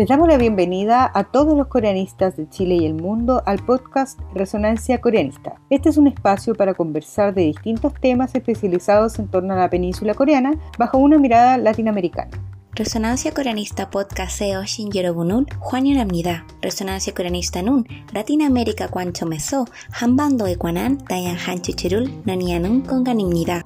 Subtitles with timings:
[0.00, 4.18] Les damos la bienvenida a todos los coreanistas de Chile y el mundo al podcast
[4.32, 5.60] Resonancia Coreanista.
[5.68, 10.14] Este es un espacio para conversar de distintos temas especializados en torno a la península
[10.14, 12.30] coreana bajo una mirada latinoamericana.
[12.72, 16.46] Resonancia Coreanista Podcast SEO Shinjerobunun, Juan Yoramnida.
[16.62, 23.62] Resonancia Coreanista Nun, Latinoamérica Cuancho Meso, Hambando Ecuanan, Dayan Hanchuchirul, Nanianun Konganimnida.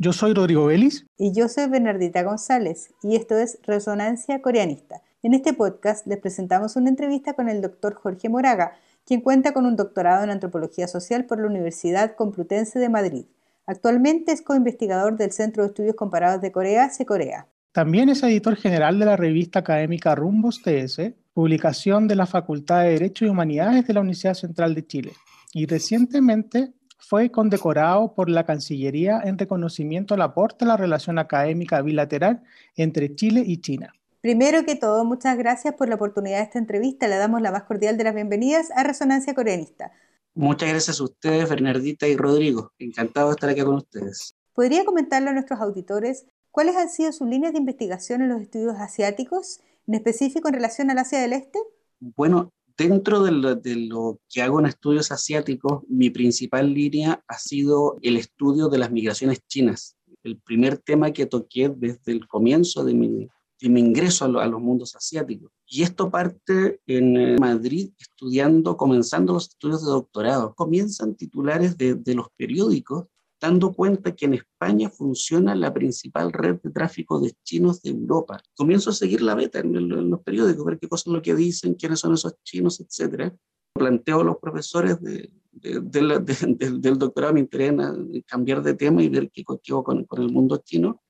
[0.00, 1.06] Yo soy Rodrigo Vélez.
[1.18, 5.02] Y yo soy Bernardita González, y esto es Resonancia Coreanista.
[5.24, 9.66] En este podcast les presentamos una entrevista con el doctor Jorge Moraga, quien cuenta con
[9.66, 13.24] un doctorado en antropología social por la Universidad Complutense de Madrid.
[13.66, 17.48] Actualmente es coinvestigador del Centro de Estudios Comparados de Corea, SECOREA.
[17.72, 22.90] También es editor general de la revista académica Rumbos TS, publicación de la Facultad de
[22.90, 25.12] Derecho y Humanidades de la Universidad Central de Chile.
[25.52, 26.72] Y recientemente
[27.08, 32.42] fue condecorado por la Cancillería en reconocimiento al aporte a la relación académica bilateral
[32.76, 33.94] entre Chile y China.
[34.20, 37.08] Primero que todo, muchas gracias por la oportunidad de esta entrevista.
[37.08, 39.90] Le damos la más cordial de las bienvenidas a Resonancia Coreanista.
[40.34, 42.72] Muchas gracias a ustedes, Bernardita y Rodrigo.
[42.78, 44.34] Encantado de estar aquí con ustedes.
[44.52, 48.76] ¿Podría comentarle a nuestros auditores cuáles han sido sus líneas de investigación en los estudios
[48.76, 51.58] asiáticos, en específico en relación al Asia del Este?
[52.00, 58.16] Bueno, Dentro de lo, que hago en estudios asiáticos, mi principal línea ha sido el
[58.16, 59.96] estudio de las migraciones chinas.
[60.22, 63.28] El primer tema que toqué desde el comienzo de mi,
[63.62, 65.50] mi ingreso a, los mundos asiáticos.
[65.66, 70.54] Y esto parte en eh, Madrid, estudiando, comenzando los estudios de doctorado.
[70.54, 73.08] Comienzan titulares de, de los periódicos
[73.40, 78.42] dando cuenta que en España funciona la principal red de tráfico de chinos de Europa.
[78.56, 81.74] Comienzo a seguir la beta en, los periódicos, ver qué cosas es lo que dicen,
[81.74, 83.32] quiénes son esos chinos, etc.
[83.72, 87.94] Planteo a los profesores de, del doctorado, me interesa
[88.26, 91.02] cambiar de tema y ver qué hago con, con el mundo chino.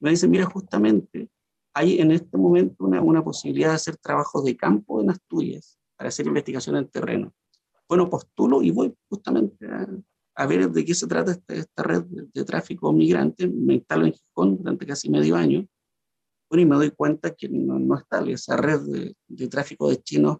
[0.00, 1.30] Me dicen, mira, justamente
[1.72, 6.08] hay en este momento una, una posibilidad de hacer trabajos de campo en Asturias para
[6.08, 7.34] hacer investigación en terreno.
[7.88, 9.86] Bueno, postulo y voy justamente a,
[10.36, 13.48] a ver de qué se trata esta, red de, tráfico migrante.
[13.48, 15.66] Me instalo en Gijón durante casi medio año.
[16.48, 18.28] Bueno, y me doy cuenta que no, no es tal.
[18.28, 20.38] Esa red de, de, tráfico de chinos,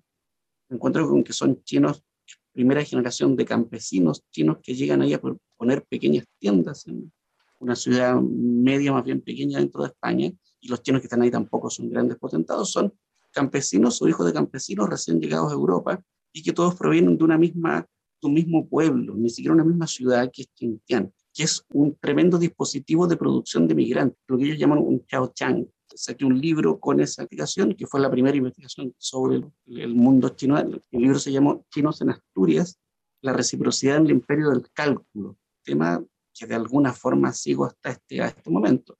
[0.68, 2.04] me encuentro con que son chinos,
[2.52, 5.20] primera generación de campesinos chinos que llegan ahí a
[5.56, 7.10] poner pequeñas tiendas en
[7.58, 10.30] una ciudad media, más bien pequeña dentro de España.
[10.60, 12.92] Y los chinos que están ahí tampoco son grandes potentados, son
[13.32, 16.02] campesinos o hijos de campesinos recién llegados a Europa
[16.32, 17.86] y que todos provienen de una misma
[18.22, 22.38] un mismo pueblo, ni siquiera una misma ciudad que es Xinjiang, que es un tremendo
[22.38, 25.66] dispositivo de producción de migrantes, lo que ellos llaman un Chao Chang.
[25.94, 30.58] Saqué un libro con esa aplicación, que fue la primera investigación sobre el, mundo chino.
[30.58, 32.78] El libro se llamó Chinos en Asturias,
[33.22, 36.04] la reciprocidad en el imperio del cálculo, tema
[36.34, 38.98] que de alguna forma sigo hasta este, a este momento.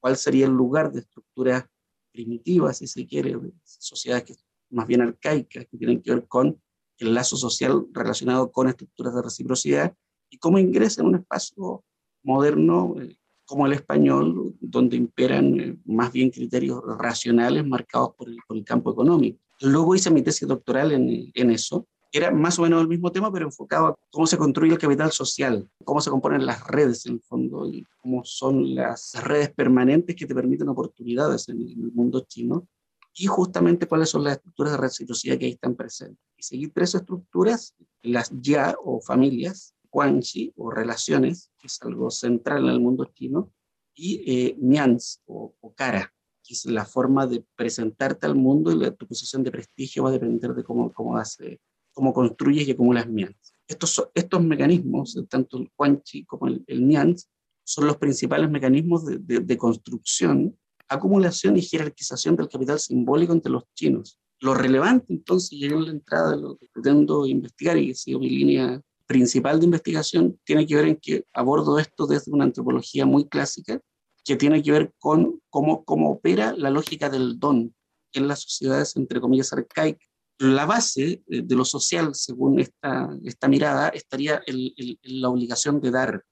[0.00, 1.64] ¿Cuál sería el lugar de estructuras
[2.12, 4.34] primitivas, si se quiere, de sociedades que,
[4.70, 6.60] más bien arcaicas, que tienen que ver con
[6.98, 9.94] el lazo social relacionado con estructuras de reciprocidad
[10.30, 11.84] y cómo ingresa en un espacio
[12.22, 13.16] moderno eh,
[13.46, 18.64] como el español, donde imperan eh, más bien criterios racionales marcados por el, por el,
[18.64, 19.38] campo económico.
[19.60, 21.86] Luego hice mi tesis doctoral en, en eso.
[22.12, 25.12] Era más o menos el mismo tema, pero enfocado a cómo se construye el capital
[25.12, 30.16] social, cómo se componen las redes en el fondo y cómo son las redes permanentes
[30.16, 32.66] que te permiten oportunidades en el mundo chino
[33.18, 36.24] y justamente cuáles son las estructuras de reciprocidad que ahí están presentes.
[36.36, 42.64] Y seguir tres estructuras, las ya o familias, guanxi o relaciones, que es algo central
[42.64, 43.52] en el mundo chino,
[43.94, 46.14] y eh, mians o, cara,
[46.44, 50.10] que es la forma de presentarte al mundo y la, tu posición de prestigio va
[50.10, 51.60] a depender de cómo, cómo, hace,
[51.92, 53.52] cómo construyes y acumulas mians.
[53.66, 57.28] Estos, estos mecanismos, tanto el guanxi como el, el mians,
[57.64, 60.57] son los principales mecanismos de, de, de construcción
[60.88, 64.18] acumulación y jerarquización del capital simbólico entre los chinos.
[64.40, 68.20] Lo relevante entonces, y en la entrada de lo que pretendo investigar y que sido
[68.20, 73.06] mi línea principal de investigación, tiene que ver en que abordo esto desde una antropología
[73.06, 73.80] muy clásica,
[74.24, 77.74] que tiene que ver con cómo, cómo opera la lógica del don
[78.12, 80.06] en las sociedades, entre comillas, arcaicas.
[80.38, 84.70] La base de lo social, según esta, esta mirada, estaría en,
[85.02, 86.24] la obligación de dar,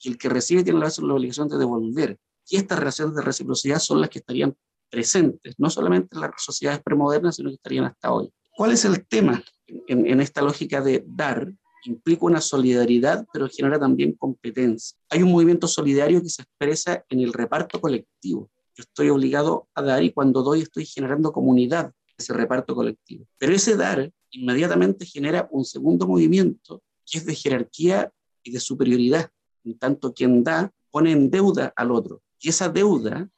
[0.00, 2.18] y el que recibe tiene la, base, la obligación de devolver.
[2.48, 4.54] Y estas relaciones de reciprocidad son las que estarían
[4.90, 8.30] presentes, no solamente en las sociedades premodernas, sino que estarían hasta hoy.
[8.54, 11.50] ¿Cuál es el tema en, esta lógica de dar?
[11.84, 14.96] Implica una solidaridad, pero genera también competencia.
[15.08, 18.50] Hay un movimiento solidario que se expresa en el reparto colectivo.
[18.74, 23.26] Yo estoy obligado a dar y cuando doy estoy generando comunidad, ese reparto colectivo.
[23.38, 28.12] Pero ese dar inmediatamente genera un segundo movimiento que es de jerarquía
[28.42, 29.30] y de superioridad.
[29.64, 32.22] En tanto, quien da pone en deuda al otro.
[32.42, 33.28] Y esa deuda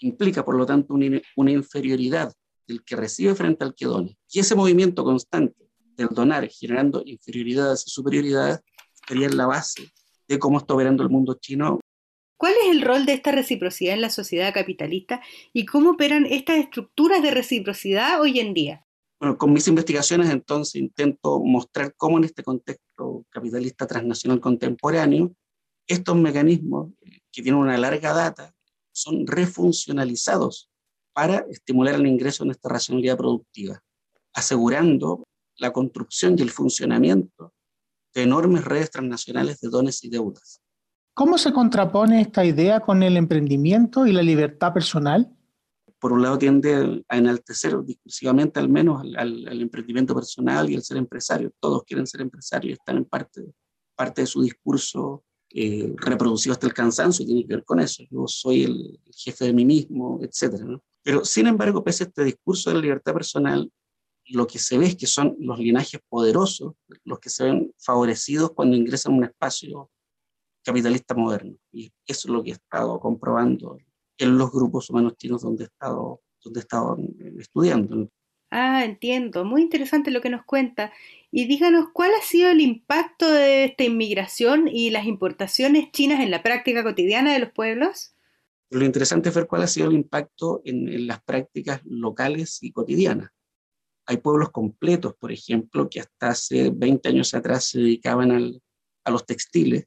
[0.00, 2.32] implica, por lo tanto, una, inferioridad
[2.68, 4.10] del que recibe frente al que dona.
[4.30, 5.66] Y ese movimiento constante
[5.96, 8.60] del donar generando inferioridades y superioridades
[9.08, 9.90] sería la base
[10.28, 11.80] de cómo está operando el mundo chino.
[12.36, 15.20] ¿Cuál es el rol de esta reciprocidad en la sociedad capitalista
[15.52, 18.86] y cómo operan estas estructuras de reciprocidad hoy en día?
[19.18, 25.34] Bueno, con mis investigaciones entonces intento mostrar cómo en este contexto capitalista transnacional contemporáneo,
[25.86, 26.90] estos mecanismos
[27.32, 28.54] que tienen una larga data
[28.92, 30.70] son refuncionalizados
[31.12, 33.82] para estimular el ingreso en esta racionalidad productiva,
[34.32, 35.24] asegurando
[35.56, 37.52] la construcción y el funcionamiento
[38.14, 40.60] de enormes redes transnacionales de dones y deudas.
[41.14, 45.30] ¿Cómo se contrapone esta idea con el emprendimiento y la libertad personal?
[45.98, 50.96] Por un lado tiende a enaltecer discursivamente al menos al, emprendimiento personal y el ser
[50.96, 51.50] empresario.
[51.60, 53.52] Todos quieren ser empresarios, están en parte,
[53.94, 58.04] parte de su discurso eh, reproducido hasta el cansancio, tiene que ver con eso.
[58.10, 60.80] Yo soy el, jefe de mí mismo, etc.
[61.02, 63.70] Pero sin embargo, pese a este discurso de la libertad personal,
[64.26, 66.74] lo que se ve es que son los linajes poderosos
[67.04, 69.90] los que se ven favorecidos cuando ingresan a un espacio
[70.62, 71.56] capitalista moderno.
[71.72, 73.76] Y eso es lo que he estado comprobando
[74.18, 76.96] en los grupos humanos chinos donde he estado, donde he estado
[77.38, 78.08] estudiando.
[78.50, 79.44] Ah, entiendo.
[79.44, 80.92] Muy interesante lo que nos cuenta.
[81.30, 86.32] Y díganos, ¿cuál ha sido el impacto de esta inmigración y las importaciones chinas en
[86.32, 88.14] la práctica cotidiana de los pueblos?
[88.70, 93.30] Lo interesante es ver cuál ha sido el impacto en, las prácticas locales y cotidianas.
[94.06, 98.60] Hay pueblos completos, por ejemplo, que hasta hace 20 años atrás se dedicaban
[99.04, 99.86] a los textiles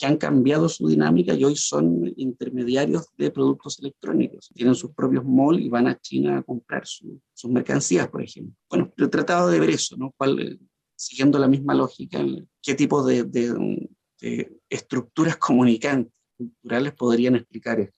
[0.00, 4.50] que han cambiado su dinámica y hoy son intermediarios de productos electrónicos.
[4.54, 8.56] Tienen sus propios malls y van a China a comprar sus mercancías, por ejemplo.
[8.70, 10.14] Bueno, he tratado de ver eso, ¿no?
[10.16, 10.58] ¿Cuál,
[10.96, 12.24] siguiendo la misma lógica,
[12.62, 17.94] qué tipo de, de, estructuras comunicantes culturales podrían explicar esto.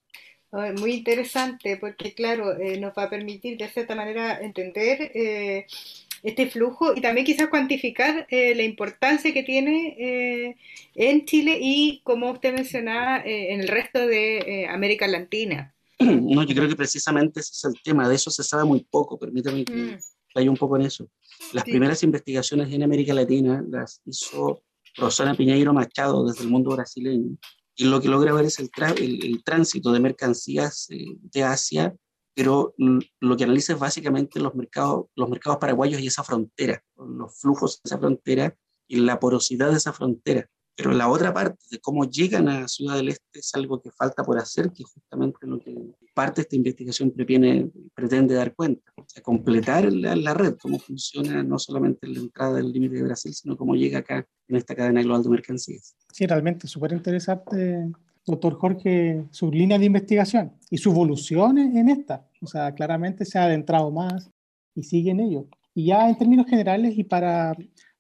[0.81, 5.67] Muy interesante, porque claro, eh, nos va a permitir de cierta manera entender eh,
[6.23, 10.57] este flujo y también quizás cuantificar eh, la importancia que tiene eh,
[10.95, 15.75] en Chile y, como usted mencionaba, eh, en el resto de América Latina.
[16.03, 19.19] No, yo creo que precisamente ese es el tema, de eso se sabe muy poco,
[19.19, 19.99] permítame que mm.
[20.35, 21.09] vaya un poco en eso.
[21.53, 24.63] Las primeras investigaciones en América Latina las hizo
[24.97, 27.37] Rosana Piñeiro Machado desde el mundo brasileño,
[27.77, 31.95] y lo que logra ver es el, el tránsito de mercancías de Asia
[32.35, 32.75] pero
[33.21, 37.81] lo que analiza es básicamente los mercados, los mercados paraguayos y esa frontera, los flujos
[37.83, 38.57] de esa frontera
[38.89, 40.49] y la porosidad de esa frontera.
[40.75, 44.25] Pero la otra parte de cómo llegan a Ciudad del Este es algo que falta
[44.25, 45.77] por hacer, que justamente lo que
[46.15, 48.91] parte de esta investigación pretende, pretende dar cuenta.
[48.97, 53.03] O sea, completar la, la, red, cómo funciona no solamente la entrada del límite de
[53.03, 55.95] Brasil, sino cómo llega acá en esta cadena global de mercancías.
[56.11, 57.93] Sí, realmente súper interesante
[58.27, 62.29] doctor Jorge, su línea de investigación y su evolución en esta.
[62.41, 64.31] O sea, claramente se ha adentrado más
[64.75, 65.47] y sigue en ello.
[65.75, 67.57] Y ya en términos generales y para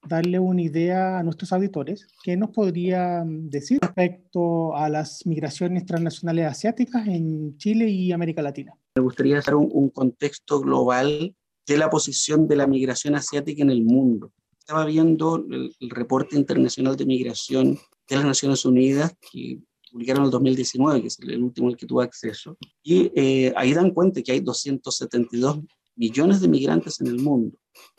[0.09, 6.47] darle una idea a nuestros auditores, ¿qué nos podría decir respecto a las migraciones transnacionales
[6.47, 8.75] asiáticas en Chile y América Latina?
[8.97, 11.35] Me gustaría hacer un, contexto global
[11.67, 14.33] de la posición de la migración asiática en el mundo.
[14.59, 17.79] Estaba viendo el, el reporte internacional de migración
[18.09, 19.61] de las Naciones Unidas, que
[19.93, 23.75] publicaron en el 2019, que es el último al que tuve acceso, y eh, ahí
[23.75, 25.61] dan cuenta que hay 272
[25.95, 27.57] millones de migrantes en el mundo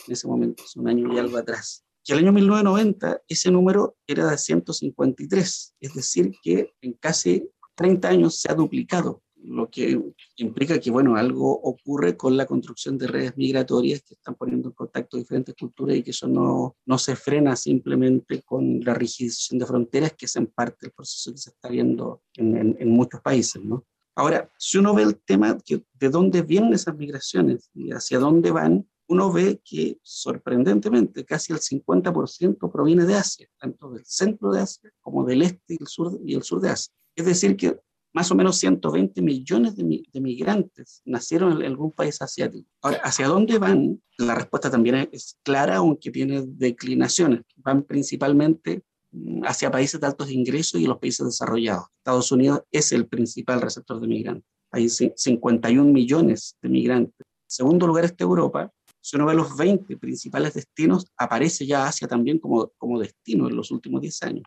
[0.07, 1.83] en ese momento, es un año y algo atrás.
[2.03, 8.09] Que el año 1990 ese número era de 153, es decir, que en casi 30
[8.09, 10.01] años se ha duplicado lo que
[10.37, 14.75] implica que, bueno, algo ocurre con la construcción de redes migratorias que están poniendo en
[14.75, 19.65] contacto diferentes culturas y que eso no, no se frena simplemente con la rigidización de
[19.65, 23.63] fronteras, que es en parte el proceso que se está viendo en, en, muchos países,
[23.63, 23.85] ¿no?
[24.15, 28.87] Ahora, si uno ve el tema de dónde vienen esas migraciones y hacia dónde van,
[29.07, 34.91] uno ve que sorprendentemente casi el 50% proviene de Asia, tanto del centro de Asia
[35.01, 36.93] como del este y el sur, y el sur de Asia.
[37.15, 37.79] Es decir, que
[38.13, 42.69] más o menos 120 millones de, de, migrantes nacieron en algún país asiático.
[42.81, 44.01] Ahora, ¿hacia dónde van?
[44.17, 47.41] La respuesta también es clara, aunque tiene declinaciones.
[47.57, 51.87] Van principalmente mm, hacia países de altos ingresos y los países desarrollados.
[51.97, 54.49] Estados Unidos es el principal receptor de migrantes.
[54.71, 57.19] Hay 51 millones de migrantes.
[57.19, 58.71] En segundo lugar está Europa.
[59.01, 63.55] Si uno ve los 20 principales destinos, aparece ya Asia también como, como destino en
[63.55, 64.43] los últimos 10 años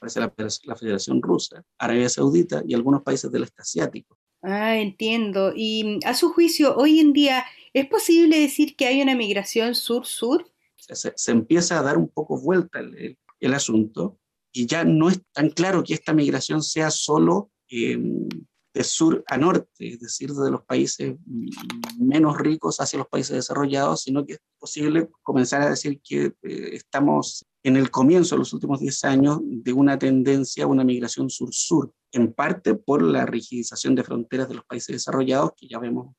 [0.00, 0.32] parece la,
[0.64, 4.18] la Federación Rusa, Arabia Saudita y algunos países del este asiático.
[4.42, 5.52] Ah, entiendo.
[5.54, 10.46] Y a su juicio, hoy en día, ¿es posible decir que hay una migración sur-sur?
[10.76, 14.18] Se, se, empieza a dar un poco vuelta el, el, asunto
[14.50, 17.98] y ya no es tan claro que esta migración sea solo eh,
[18.72, 21.16] de sur a norte, es decir, de los países
[21.98, 26.70] menos ricos hacia los países desarrollados, sino que es posible comenzar a decir que eh,
[26.72, 31.28] estamos en el comienzo de los últimos 10 años de una tendencia a una migración
[31.28, 36.14] sur-sur, en parte por la rigidización de fronteras de los países desarrollados, que ya vemos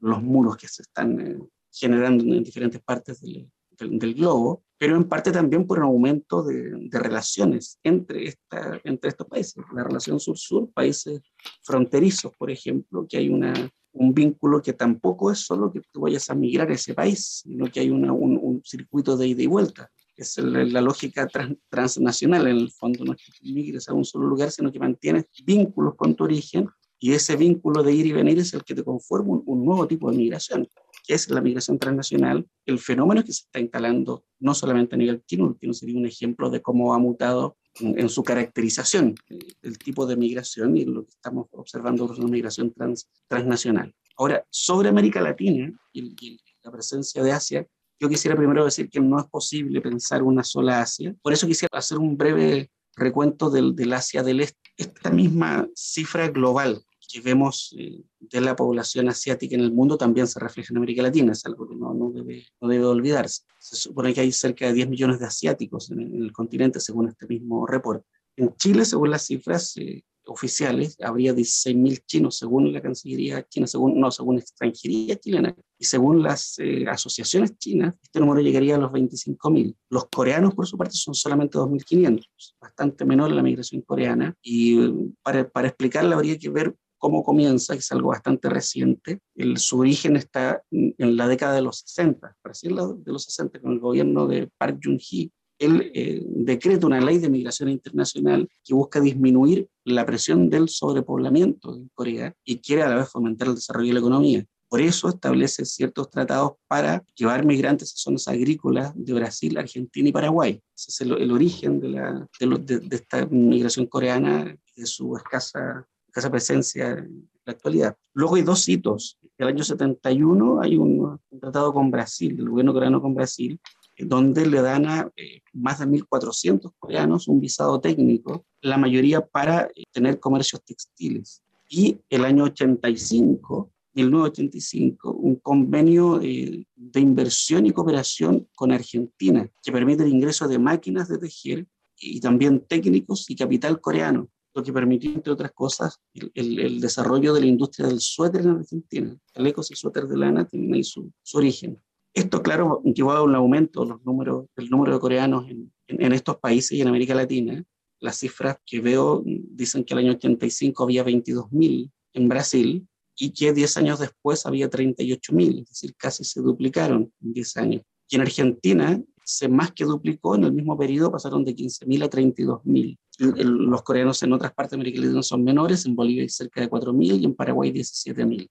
[0.00, 1.38] los muros que se están eh,
[1.70, 6.88] generando en diferentes partes del, del, globo, pero en parte también por un aumento de,
[6.88, 11.20] de relaciones entre, esta, entre estos países, la relación sur-sur, países
[11.62, 13.52] fronterizos, por ejemplo, que hay una,
[13.92, 17.66] un vínculo que tampoco es solo que tú vayas a migrar a ese país, sino
[17.70, 19.90] que hay una, un, un, circuito de ida y vuelta.
[20.16, 24.04] Es la, la lógica trans, transnacional, en el fondo, no es que migres a un
[24.04, 26.68] solo lugar, sino que mantienes vínculos con tu origen
[26.98, 29.86] y ese vínculo de ir y venir es el que te conforma un, un nuevo
[29.86, 30.66] tipo de migración
[31.06, 35.24] que es la migración transnacional, el fenómeno que se está instalando no solamente a nivel
[35.24, 39.78] chino, sino sería un ejemplo de cómo ha mutado en, en su caracterización eh, el
[39.78, 43.94] tipo de migración y lo que estamos observando es una migración trans, transnacional.
[44.16, 47.66] Ahora, sobre América Latina y, y la presencia de Asia,
[47.98, 51.14] yo quisiera primero decir que no es posible pensar una sola Asia.
[51.22, 54.58] Por eso quisiera hacer un breve recuento del, del Asia del Este.
[54.76, 60.26] Esta misma cifra global que vemos eh, de la población asiática en el mundo también
[60.26, 63.42] se refleja en América Latina, es algo que no, no, debe, no debe olvidarse.
[63.58, 66.80] Se supone que hay cerca de 10 millones de asiáticos en el, en el continente,
[66.80, 68.06] según este mismo reporte.
[68.36, 73.98] En Chile, según las cifras eh, oficiales, habría 16.000 chinos, según la Cancillería china, según,
[73.98, 78.90] no, según extranjería chilena, y según las eh, asociaciones chinas, este número llegaría a los
[78.90, 79.74] 25.000.
[79.90, 82.24] Los coreanos, por su parte, son solamente 2.500,
[82.60, 84.92] bastante menor la migración coreana, y eh,
[85.22, 89.20] para, para explicarla habría que ver cómo comienza, que es algo bastante reciente.
[89.34, 93.72] El, su origen está en la década de los 60, parece de los 60, con
[93.72, 95.30] el gobierno de Park Geun-hye.
[95.58, 101.74] Él eh, decreta una ley de migración internacional que busca disminuir la presión del sobrepoblamiento
[101.74, 104.44] en Corea y quiere a la vez fomentar el desarrollo de la economía.
[104.68, 110.12] Por eso establece ciertos tratados para llevar migrantes a zonas agrícolas de Brasil, Argentina y
[110.12, 110.60] Paraguay.
[110.76, 115.86] Ese es el, origen de, la, de, de, de esta migración coreana, de su escasa
[116.20, 117.96] esa presencia en la actualidad.
[118.14, 119.18] Luego hay dos hitos.
[119.38, 123.60] El año 71 hay un, un tratado con Brasil, el gobierno coreano con Brasil,
[123.98, 129.70] donde le dan a eh, más de 1.400 coreanos un visado técnico, la mayoría para
[129.74, 131.42] eh, tener comercios textiles.
[131.68, 139.72] Y el año 85, 1985, un convenio eh, de inversión y cooperación con Argentina que
[139.72, 141.66] permite el ingreso de máquinas de tejer
[141.98, 146.80] y también técnicos y capital coreano lo que permitió, entre otras cosas, el, el, el,
[146.80, 149.16] desarrollo de la industria del suéter en Argentina.
[149.34, 151.78] Chalecos y suéter de lana tienen ahí su, origen.
[152.16, 155.46] Esto, claro, llevó a un aumento los números, del número de coreanos
[155.86, 157.62] en, estos países y en América Latina.
[158.00, 163.52] Las cifras que veo dicen que el año 85 había 22.000 en Brasil y que
[163.52, 167.82] 10 años después había 38.000, es decir, casi se duplicaron en 10 años.
[168.08, 172.08] Y en Argentina se más que duplicó en el mismo periodo, pasaron de 15.000 a
[172.08, 172.98] 32.000.
[173.44, 176.70] Los coreanos en otras partes de América Latina son menores, en Bolivia hay cerca de
[176.70, 178.48] 4.000 y en Paraguay 17.000.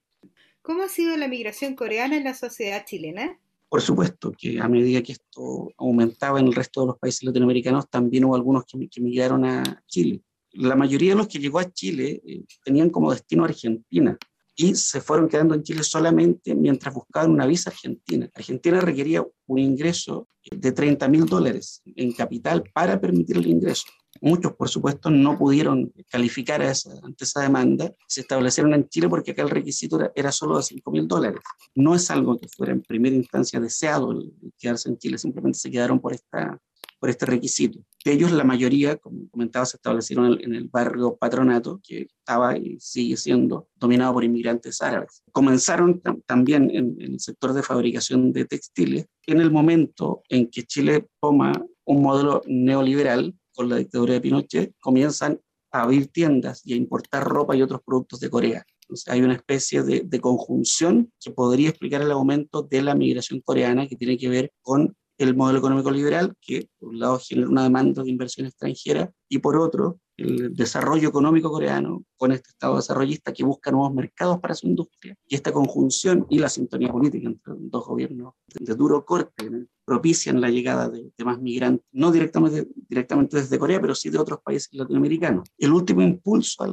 [0.62, 3.40] ¿Cómo ha sido la migración coreana en la sociedad chilena?
[3.76, 7.90] Por supuesto que a medida que esto aumentaba en el resto de los países latinoamericanos,
[7.90, 10.22] también hubo algunos que, que migraron a Chile.
[10.54, 14.18] La mayoría de los que llegó a Chile eh, tenían como destino Argentina,
[14.56, 18.30] y se fueron quedando en Chile solamente mientras buscaban una visa argentina.
[18.34, 23.88] Argentina requería un ingreso de 30 mil dólares en capital para permitir el ingreso.
[24.22, 27.94] Muchos, por supuesto, no pudieron calificar a esa, ante esa demanda.
[28.08, 31.42] Se establecieron en Chile porque acá el requisito era, solo de 5 mil dólares.
[31.76, 35.70] No es algo que fuera en primera instancia deseado el, quedarse en Chile, simplemente se
[35.70, 36.60] quedaron por esta,
[37.00, 37.80] por este requisito.
[38.04, 42.80] De ellos, la mayoría, como comentaba, se establecieron en el, barrio Patronato, que estaba y
[42.80, 45.24] sigue siendo dominado por inmigrantes árabes.
[45.32, 50.64] Comenzaron tam también en el sector de fabricación de textiles en el momento en que
[50.64, 51.54] Chile toma
[51.86, 55.40] un modelo neoliberal con la dictadura de Pinochet, comienzan
[55.72, 58.66] a abrir tiendas y a importar ropa y otros productos de Corea.
[58.82, 63.42] Entonces, hay una especie de, de, conjunción que podría explicar el aumento de la migración
[63.42, 67.50] coreana que tiene que ver con el modelo económico liberal, que por un lado genera
[67.50, 72.78] una demanda de inversión extranjera y por otro el desarrollo económico coreano con este Estado
[72.78, 75.16] desarrollista que busca nuevos mercados para su industria.
[75.28, 79.66] Y esta conjunción y la sintonía política entre dos gobiernos de, duro corte ¿no?
[79.86, 84.40] Propician la llegada de, más migrantes, no directamente, directamente desde Corea, pero sí de otros
[84.44, 85.48] países latinoamericanos.
[85.58, 86.64] El último impulso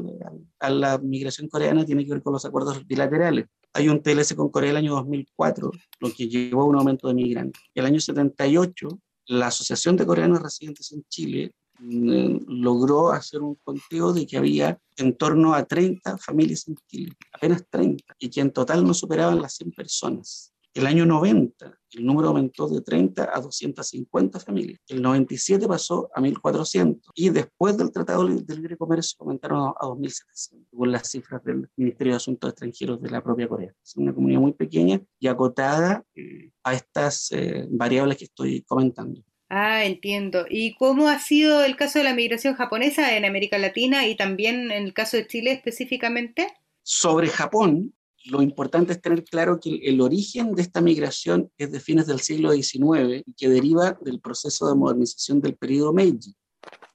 [0.58, 3.46] a la, migración coreana tiene que ver con los acuerdos bilaterales.
[3.74, 7.14] Hay un TLC con Corea el año 2004, lo que llevó a un aumento de
[7.14, 7.62] migrantes.
[7.74, 8.88] El año 78,
[9.26, 14.78] la Asociación de Coreanos Residentes en Chile mm, logró hacer un conteo de que había
[14.96, 19.40] en torno a 30 familias en Chile, apenas 30, y que en total no superaban
[19.40, 20.51] las 100 personas.
[20.74, 24.80] El año 90, el número aumentó de 30 a 250 familias.
[24.88, 27.10] El 97 pasó a 1.400.
[27.14, 32.14] Y después del Tratado de Libre Comercio aumentaron a 2.700, según las cifras del Ministerio
[32.14, 33.72] de Asuntos Extranjeros de la propia Corea.
[33.84, 39.22] Es una comunidad muy pequeña y acotada eh, a estas eh, variables que estoy comentando.
[39.50, 40.46] Ah, entiendo.
[40.48, 44.70] ¿Y cómo ha sido el caso de la migración japonesa en América Latina y también
[44.72, 46.48] en el caso de Chile específicamente?
[46.82, 47.92] Sobre Japón,
[48.24, 52.20] lo importante es tener claro que el, origen de esta migración es de fines del
[52.20, 56.34] siglo XIX y que deriva del proceso de modernización del periodo Meiji.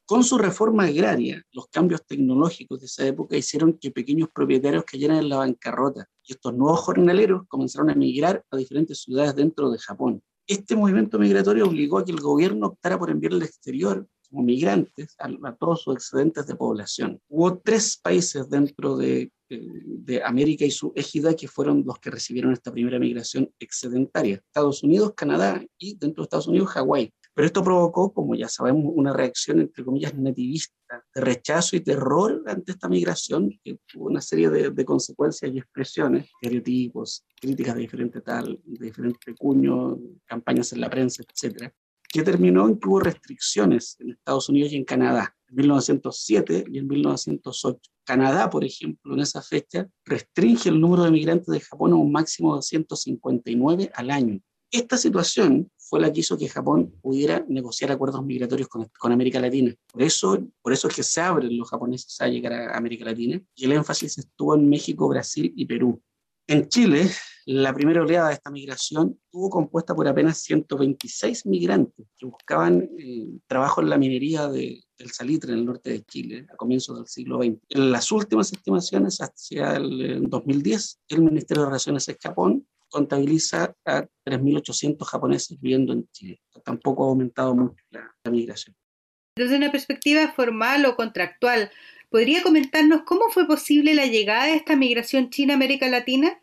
[0.06, 5.18] Con su reforma agraria, los cambios tecnológicos de esa época hicieron que pequeños propietarios cayeran
[5.18, 9.80] en la bancarrota y estos nuevos jornaleros comenzaron a migrar a diferentes ciudades dentro de
[9.80, 10.22] Japón.
[10.48, 15.16] Este movimiento migratorio obligó a que el gobierno optara por enviar al exterior como migrantes
[15.20, 17.20] a, todos sus excedentes de población.
[17.28, 22.54] Hubo tres países dentro de, de, América y su égida que fueron los que recibieron
[22.54, 24.36] esta primera migración excedentaria.
[24.36, 27.12] Estados Unidos, Canadá y dentro de Estados Unidos, Hawái.
[27.34, 30.74] Pero esto provocó, como ya sabemos, una reacción, entre comillas, nativista,
[31.14, 35.60] de rechazo y terror ante esta migración, que tuvo una serie de, de consecuencias y
[35.60, 41.72] expresiones, estereotipos, críticas de diferente tal, de diferente cuño, campañas en la prensa, etcétera,
[42.08, 46.78] que terminó en que hubo restricciones en Estados Unidos y en Canadá, en 1907 y
[46.80, 47.80] en 1908.
[48.04, 52.12] Canadá, por ejemplo, en esa fecha, restringe el número de migrantes de Japón a un
[52.12, 54.40] máximo de 159 al año.
[54.72, 59.40] Esta situación fue la que hizo que Japón pudiera negociar acuerdos migratorios con, con, América
[59.40, 59.74] Latina.
[59.92, 63.42] Por eso, por eso es que se abren los japoneses a llegar a América Latina
[63.56, 66.02] y el énfasis estuvo en México, Brasil y Perú.
[66.50, 67.10] En Chile,
[67.46, 73.28] la primera oleada de esta migración estuvo compuesta por apenas 126 migrantes que buscaban eh,
[73.48, 77.08] trabajo en la minería de, del salitre en el norte de Chile a comienzos del
[77.08, 77.58] siglo XX.
[77.68, 84.08] En las últimas estimaciones, hacia el 2010, el Ministerio de Relaciones de Japón contabiliza a
[84.26, 86.42] 3.800 japoneses viviendo en Chile.
[86.64, 88.74] Tampoco ha aumentado mucho la, la migración.
[89.36, 91.70] Desde una perspectiva formal o contractual,
[92.10, 96.40] ¿Podría comentarnos cómo fue posible la llegada de esta migración china a América Latina?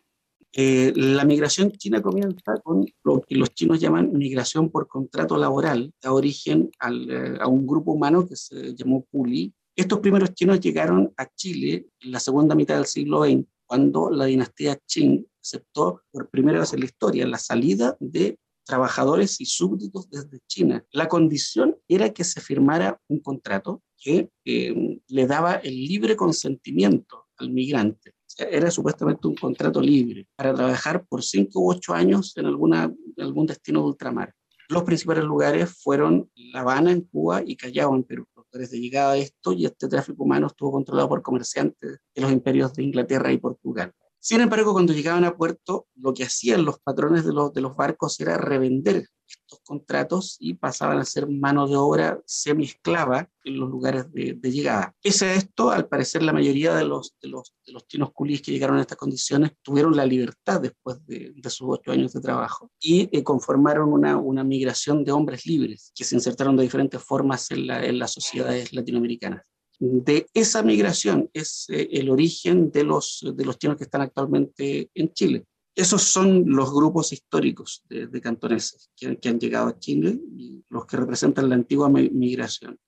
[0.56, 5.92] Eh, la migración china comienza con lo que los chinos llaman migración por contrato laboral,
[6.00, 9.52] da origen eh, a un grupo humano que se llamó Puli.
[9.74, 14.26] Estos primeros chinos llegaron a Chile en la segunda mitad del siglo XX, cuando la
[14.26, 20.08] dinastía Qing aceptó por primera vez en la historia la salida de trabajadores y súbditos
[20.08, 20.84] desde China.
[20.92, 27.26] La condición era que se firmara un contrato que eh, le daba el libre consentimiento
[27.38, 28.13] al migrante.
[28.36, 33.46] Era supuestamente un contrato libre para trabajar por cinco u ocho años en, alguna, algún
[33.46, 34.34] destino de ultramar.
[34.68, 38.26] Los principales lugares fueron La Habana en Cuba y Callao en Perú.
[38.52, 42.72] Desde llegada a esto y este tráfico humano estuvo controlado por comerciantes de los imperios
[42.72, 43.92] de Inglaterra y Portugal.
[44.20, 47.76] Sin embargo, cuando llegaban a puerto, lo que hacían los patrones de los, de los
[47.76, 49.08] barcos era revender
[49.44, 54.94] estos contratos y pasaban a ser mano de obra semi-esclava en los lugares de, llegada.
[55.02, 58.40] Pese a esto, al parecer la mayoría de los, de los, de los chinos culís
[58.40, 62.20] que llegaron a estas condiciones tuvieron la libertad después de, de sus ocho años de
[62.20, 67.02] trabajo y eh, conformaron una, una migración de hombres libres que se insertaron de diferentes
[67.02, 69.46] formas en, la, en las sociedades latinoamericanas
[69.80, 74.90] de esa migración es eh, el origen de los, de los chinos que están actualmente
[74.94, 75.44] en Chile.
[75.74, 80.96] Esos son los grupos históricos de, cantoneses que, han llegado a Chile y los que
[80.96, 82.78] representan la antigua migración.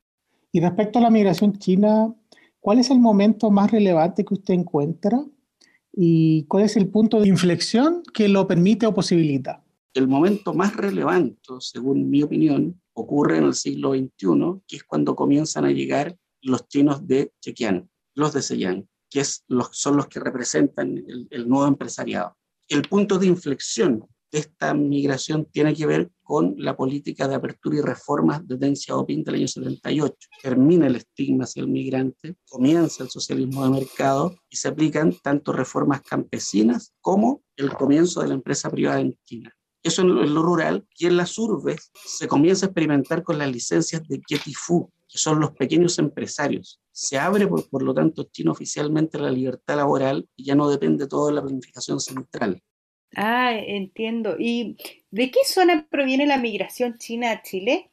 [0.52, 2.14] Y respecto a la migración china,
[2.60, 5.24] ¿cuál es el momento más relevante que usted encuentra?
[5.92, 9.64] ¿Y cuál es el punto de inflexión que lo permite o posibilita?
[9.94, 15.16] El momento más relevante, según mi opinión, ocurre en el siglo XXI, que es cuando
[15.16, 20.06] comienzan a llegar los chinos de Chequián, los de Seyang, que es los, son los
[20.06, 22.36] que representan el, nuevo empresariado.
[22.68, 27.78] El punto de inflexión de esta migración tiene que ver con la política de apertura
[27.78, 30.14] y reformas de Deng Xiaoping del año 78.
[30.42, 35.52] Termina el estigma hacia el migrante, comienza el socialismo de mercado y se aplican tanto
[35.52, 39.56] reformas campesinas como el comienzo de la empresa privada en China.
[39.84, 44.02] Eso en lo, rural y en las urbes se comienza a experimentar con las licencias
[44.08, 44.20] de
[44.56, 46.80] Fu, que son los pequeños empresarios.
[46.96, 51.06] Se abre, por, por lo tanto, China oficialmente la libertad laboral y ya no depende
[51.06, 52.62] todo de la planificación central.
[53.14, 54.36] Ah, entiendo.
[54.38, 54.78] ¿Y
[55.10, 57.90] de qué zona proviene la migración china a Chile?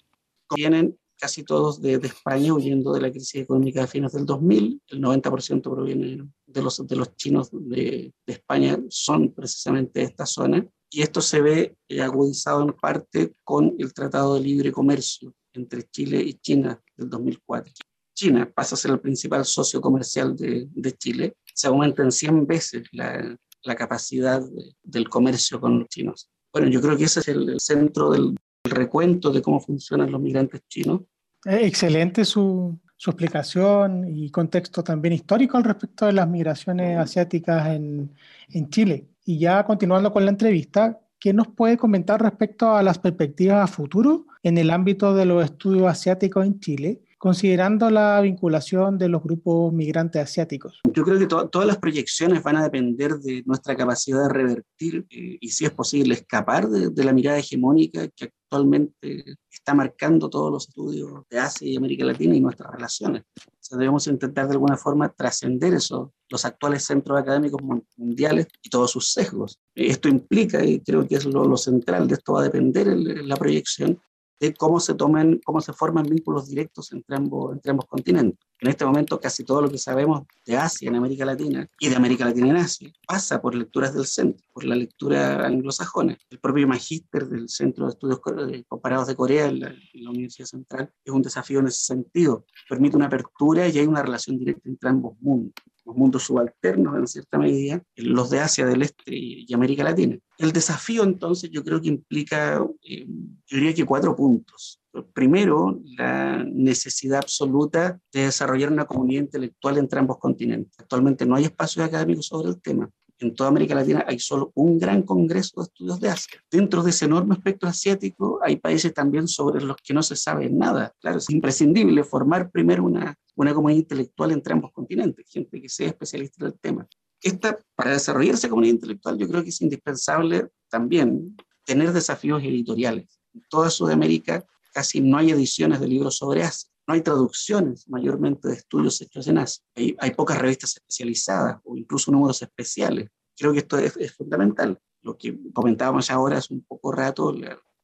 [0.55, 4.81] Vienen casi todos de, España huyendo de la crisis económica de fines del 2000.
[4.87, 10.25] El 90% proviene de los, de los chinos de, de España, son precisamente de esta
[10.25, 10.65] zona.
[10.89, 16.21] Y esto se ve agudizado en parte con el Tratado de Libre Comercio entre Chile
[16.21, 17.73] y China del 2004.
[18.13, 22.47] China pasa a ser el principal socio comercial de, de Chile, se aumenta en 100
[22.47, 24.41] veces la, la capacidad
[24.83, 26.29] del comercio con los chinos.
[26.51, 30.61] Bueno, yo creo que ese es el, centro del, recuento de cómo funcionan los migrantes
[30.69, 31.01] chinos.
[31.43, 38.15] Excelente su, su, explicación y contexto también histórico al respecto de las migraciones asiáticas en,
[38.49, 39.09] en Chile.
[39.25, 43.67] Y ya continuando con la entrevista, ¿qué nos puede comentar respecto a las perspectivas a
[43.67, 47.01] futuro en el ámbito de los estudios asiáticos en Chile?
[47.23, 50.81] Considerando la vinculación de los grupos migrantes asiáticos?
[50.93, 55.37] Yo creo que todas las proyecciones van a depender de nuestra capacidad de revertir eh,
[55.39, 60.67] y, si es posible, escapar de, la mirada hegemónica que actualmente está marcando todos los
[60.67, 63.23] estudios de Asia y América Latina y nuestras relaciones.
[63.71, 67.61] debemos intentar de alguna forma trascender eso, los actuales centros académicos
[67.95, 69.61] mundiales y todos sus sesgos.
[69.73, 73.97] Esto implica, y creo que es lo, central, de esto va a depender la proyección,
[74.39, 78.39] de cómo se toman, cómo se forman vínculos directos entre ambos, entre ambos continentes.
[78.63, 81.97] En este momento casi todo lo que sabemos de Asia en América Latina y de
[81.97, 86.17] América Latina en Asia pasa por lecturas del centro, por la lectura anglosajona.
[86.29, 88.21] El propio magíster del Centro de Estudios
[88.69, 92.45] Comparados de Corea en la, Universidad Central es un desafío en ese sentido.
[92.69, 95.53] Permite una apertura y hay una relación directa entre ambos mundos
[95.85, 100.17] los mundos subalternos en cierta medida, los de Asia del Este y, América Latina.
[100.37, 104.79] El desafío entonces yo creo que implica, eh, yo diría que cuatro puntos.
[105.13, 110.73] Primero, la necesidad absoluta de desarrollar una comunidad intelectual entre ambos continentes.
[110.77, 112.89] Actualmente no hay espacios académicos sobre el tema.
[113.19, 116.39] En toda América Latina hay solo un gran congreso de estudios de Asia.
[116.51, 120.49] Dentro de ese enorme espectro asiático hay países también sobre los que no se sabe
[120.49, 120.93] nada.
[120.99, 125.87] Claro, es imprescindible formar primero una, una comunidad intelectual entre ambos continentes, gente que sea
[125.87, 126.87] especialista en el tema.
[127.21, 133.19] Esta, para desarrollar esa comunidad intelectual yo creo que es indispensable también tener desafíos editoriales.
[133.33, 136.69] En toda Sudamérica casi no hay ediciones de libros sobre Asia.
[136.85, 139.63] No hay traducciones mayormente de estudios hechos en Asia.
[139.75, 143.09] Hay, pocas revistas especializadas o incluso números especiales.
[143.37, 144.77] Creo que esto es, fundamental.
[145.01, 147.33] Lo que comentábamos ahora hace un poco rato,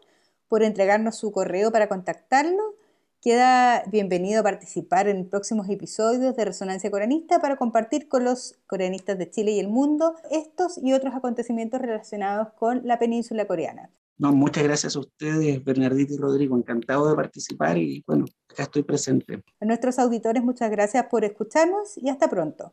[0.47, 2.79] por entregarnos su correo para contactarlo
[3.21, 9.17] Queda bienvenido a participar en próximos episodios de Resonancia Coreanista para compartir con los coreanistas
[9.17, 13.89] de Chile y el mundo estos y otros acontecimientos relacionados con la península coreana.
[14.17, 16.55] No, muchas gracias a ustedes, Bernardito y Rodrigo.
[16.55, 19.43] Encantado de participar y bueno, acá estoy presente.
[19.59, 22.71] A nuestros auditores, muchas gracias por escucharnos y hasta pronto.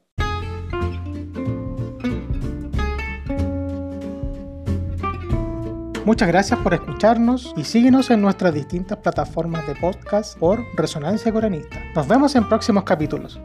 [6.07, 11.83] Muchas gracias por escucharnos y síguenos en nuestras distintas plataformas de podcast por Resonancia Coranista.
[11.97, 13.41] Nos vemos en próximos capítulos.